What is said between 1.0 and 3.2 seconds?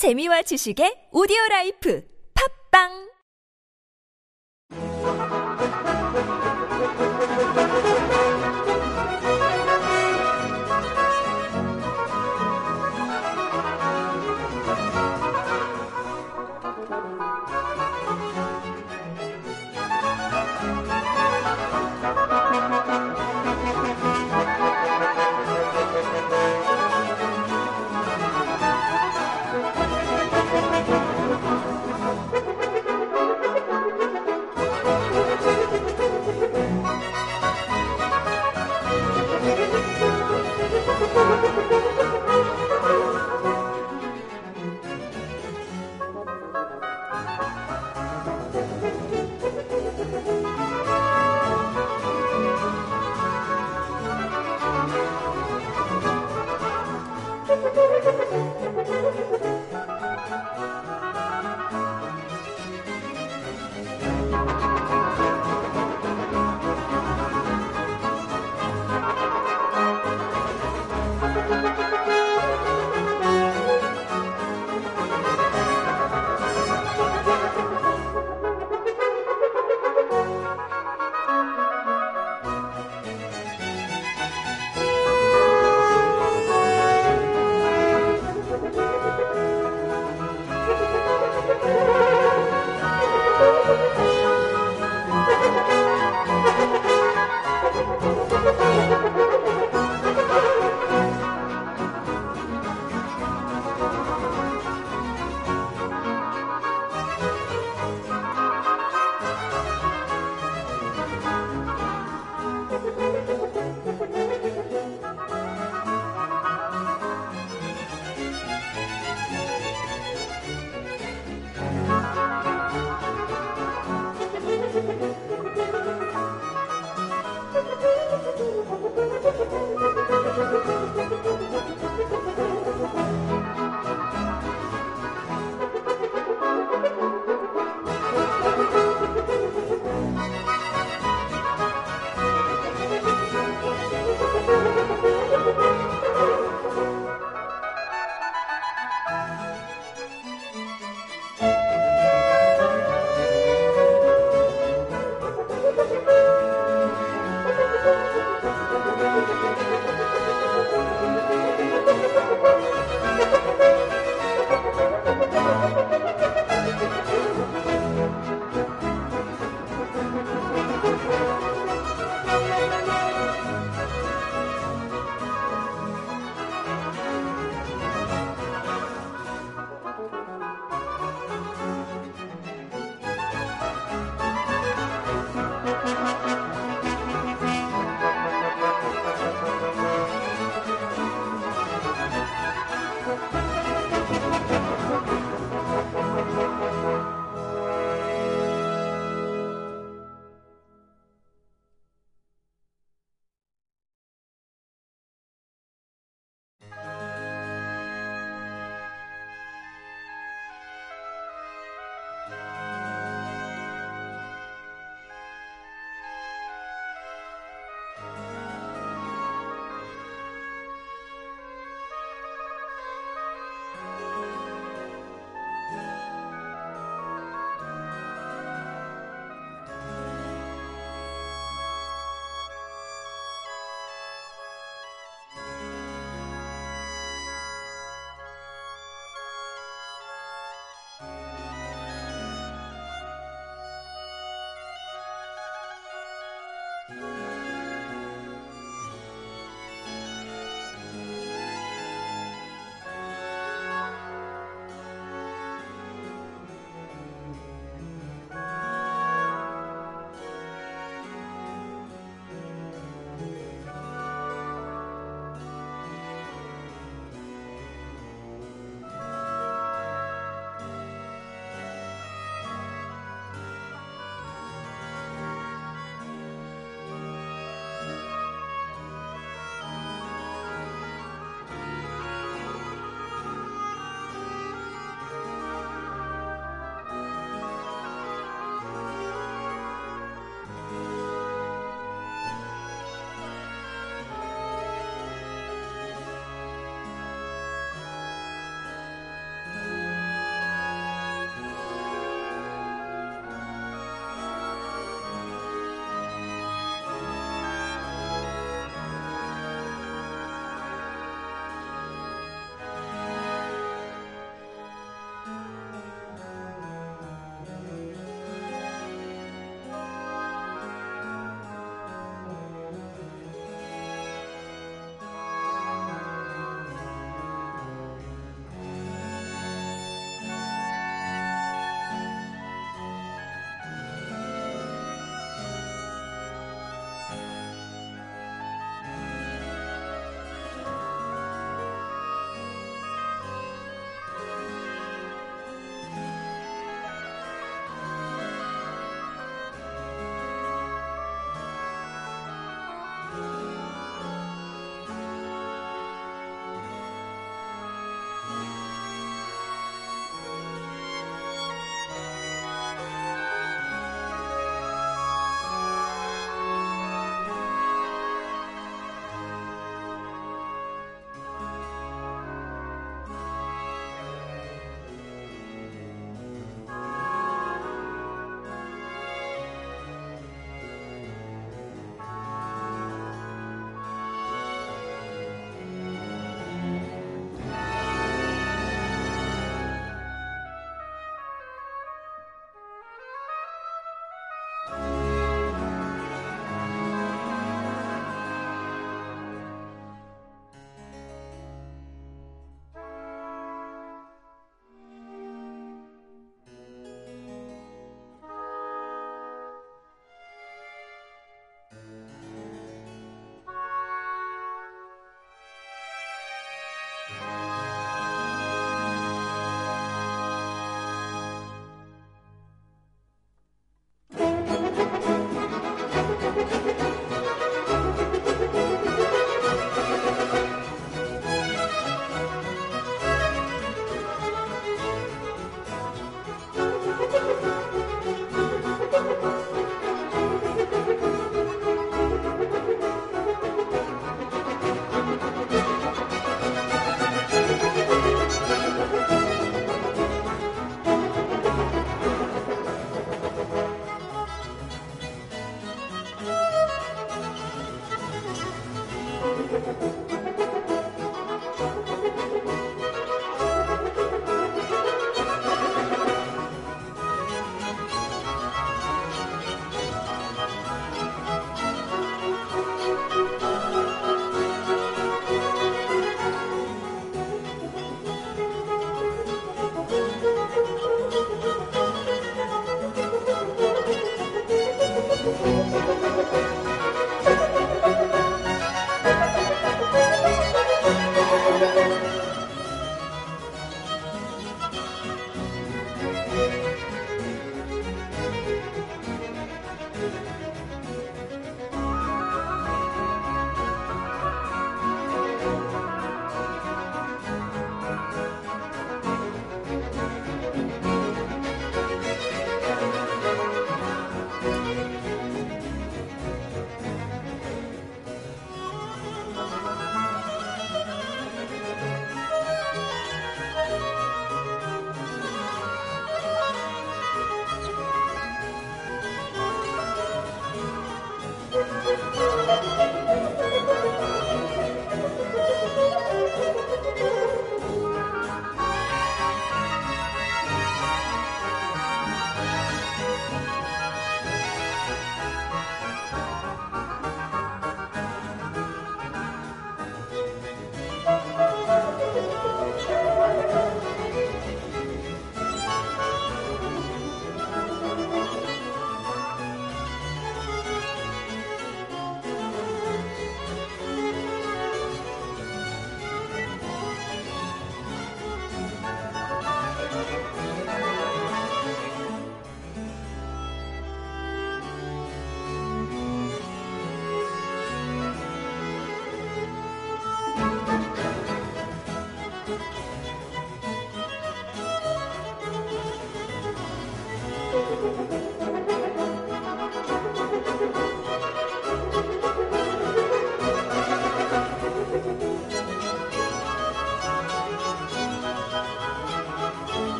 오디오 라이프. 팝빵!